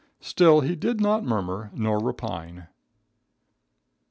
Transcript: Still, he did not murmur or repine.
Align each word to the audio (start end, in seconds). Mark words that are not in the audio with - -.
Still, 0.19 0.61
he 0.61 0.75
did 0.75 0.99
not 0.99 1.23
murmur 1.23 1.69
or 1.79 1.99
repine. 1.99 2.65